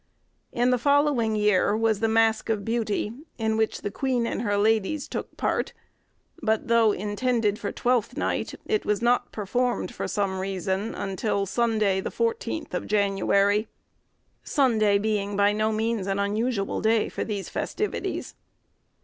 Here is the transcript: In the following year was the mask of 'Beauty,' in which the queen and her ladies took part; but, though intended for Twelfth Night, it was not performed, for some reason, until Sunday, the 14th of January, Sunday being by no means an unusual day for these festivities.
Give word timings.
In 0.51 0.71
the 0.71 0.79
following 0.79 1.35
year 1.35 1.77
was 1.77 1.99
the 1.99 2.07
mask 2.07 2.49
of 2.49 2.65
'Beauty,' 2.65 3.13
in 3.37 3.55
which 3.55 3.83
the 3.83 3.91
queen 3.91 4.25
and 4.25 4.41
her 4.41 4.57
ladies 4.57 5.07
took 5.07 5.37
part; 5.37 5.73
but, 6.41 6.67
though 6.67 6.91
intended 6.91 7.59
for 7.59 7.71
Twelfth 7.71 8.17
Night, 8.17 8.55
it 8.65 8.83
was 8.83 9.03
not 9.03 9.31
performed, 9.31 9.93
for 9.93 10.07
some 10.07 10.39
reason, 10.39 10.95
until 10.95 11.45
Sunday, 11.45 12.01
the 12.01 12.09
14th 12.09 12.73
of 12.73 12.87
January, 12.87 13.67
Sunday 14.43 14.97
being 14.97 15.37
by 15.37 15.53
no 15.53 15.71
means 15.71 16.07
an 16.07 16.17
unusual 16.17 16.81
day 16.81 17.07
for 17.07 17.23
these 17.23 17.49
festivities. 17.49 18.33